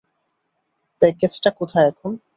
[1.01, 2.11] প্যাকেজটা কোথায় এখন?